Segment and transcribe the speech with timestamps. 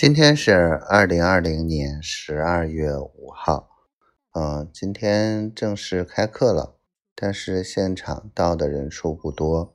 [0.00, 3.68] 今天是二零二零年十二月五号，
[4.32, 6.76] 嗯，今天正式开课了，
[7.14, 9.74] 但是现场到的人数不多。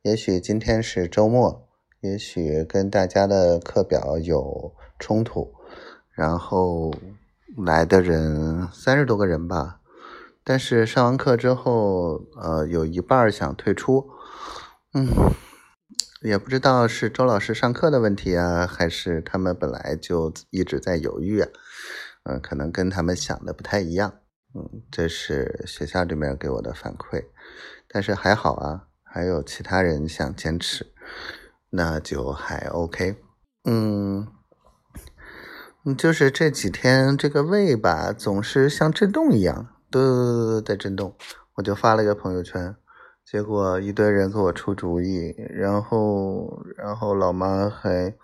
[0.00, 1.68] 也许今天是周末，
[2.00, 5.52] 也许跟大家的课表有冲突，
[6.12, 6.90] 然后
[7.58, 9.80] 来的人三十多个人吧。
[10.42, 14.08] 但是上完课之后，呃，有一半想退出，
[14.94, 15.06] 嗯。
[16.22, 21.48] 也不知道是周老师上课的问题啊，还是他们本来就一直在犹豫啊？
[22.24, 24.20] 嗯，可能跟他们想的不太一样。
[24.54, 27.24] 嗯，这是学校这边给我的反馈。
[27.86, 30.92] 但是还好啊，还有其他人想坚持，
[31.70, 33.16] 那就还 OK。
[33.64, 34.26] 嗯，
[35.96, 41.16] 就是这几天这个胃吧，总是像震动一样，嘟嘟嘟在震动。
[41.54, 42.76] 我就发了一个朋友圈。
[43.30, 48.14] 结果一堆人给我出主意，然后，然后老妈还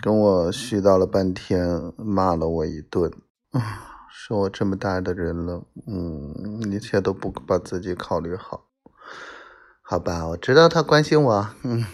[0.00, 3.10] 跟我絮叨了半天，骂了我一顿，
[4.08, 8.68] 说我这么大的人了，嗯，一切都不把自己考虑好，
[9.82, 11.84] 好吧，我知道他关心我，嗯，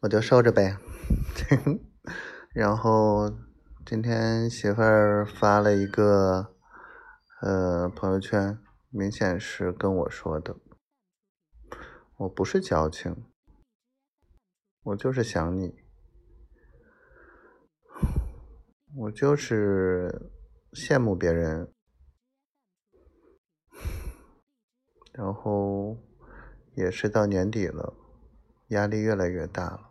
[0.00, 0.76] 我就受着呗。
[2.52, 3.32] 然后
[3.86, 6.48] 今天媳妇儿发了一个
[7.40, 8.58] 呃朋友圈，
[8.90, 10.56] 明显是跟我说的。
[12.18, 13.26] 我不是矫情，
[14.84, 15.84] 我就是想你，
[18.94, 20.32] 我就是
[20.72, 21.70] 羡慕别人，
[25.12, 25.98] 然后
[26.74, 27.92] 也是到年底了，
[28.68, 29.90] 压力越来越大了，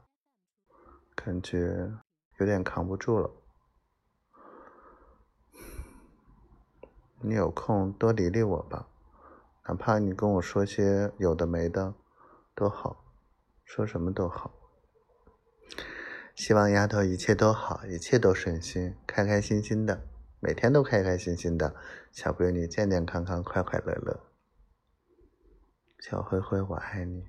[1.13, 1.93] 感觉
[2.39, 3.29] 有点扛不住了。
[7.21, 8.87] 你有空多理理我吧，
[9.67, 11.93] 哪怕你跟我说些有的没的。
[12.55, 13.13] 都好，
[13.65, 14.53] 说什么都好。
[16.33, 20.07] 希望丫头一切都好，一切都顺心，开开心心的，
[20.39, 21.75] 每天都开开心心的。
[22.11, 24.31] 小闺女健健康康，快快乐乐。
[25.99, 27.27] 小灰灰，我爱你，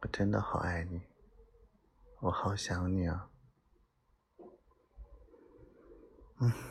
[0.00, 1.02] 我真的好爱你，
[2.20, 3.28] 我好想你啊。
[6.40, 6.69] 嗯。